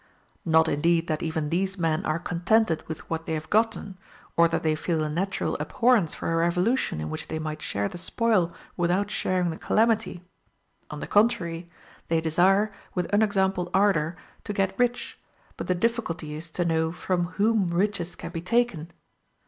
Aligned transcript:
Not 0.45 0.67
indeed 0.67 1.05
that 1.09 1.21
even 1.21 1.51
these 1.51 1.77
men 1.77 2.03
are 2.07 2.17
contented 2.17 2.81
with 2.87 3.07
what 3.07 3.27
they 3.27 3.33
have 3.35 3.51
gotten, 3.51 3.99
or 4.35 4.47
that 4.47 4.63
they 4.63 4.73
feel 4.73 5.03
a 5.03 5.09
natural 5.09 5.55
abhorrence 5.59 6.15
for 6.15 6.33
a 6.33 6.37
revolution 6.37 6.99
in 6.99 7.11
which 7.11 7.27
they 7.27 7.37
might 7.37 7.61
share 7.61 7.87
the 7.87 7.99
spoil 7.99 8.51
without 8.75 9.11
sharing 9.11 9.51
the 9.51 9.59
calamity; 9.59 10.23
on 10.89 11.01
the 11.01 11.05
contrary, 11.05 11.67
they 12.07 12.19
desire, 12.19 12.73
with 12.95 13.13
unexampled 13.13 13.69
ardor, 13.75 14.17
to 14.43 14.53
get 14.53 14.73
rich, 14.79 15.19
but 15.55 15.67
the 15.67 15.75
difficulty 15.75 16.33
is 16.33 16.49
to 16.49 16.65
know 16.65 16.91
from 16.91 17.25
whom 17.37 17.67
riches 17.69 18.15
can 18.15 18.31
be 18.31 18.41
taken. 18.41 18.89